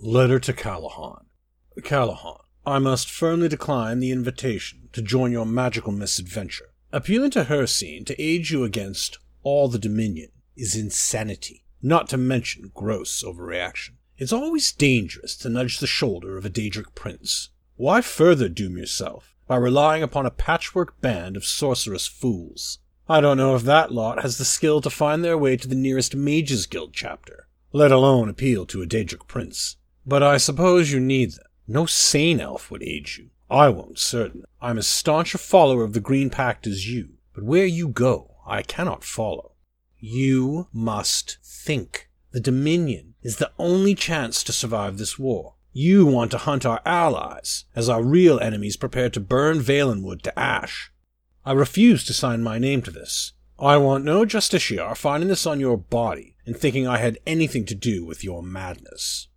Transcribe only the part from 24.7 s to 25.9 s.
to find their way to the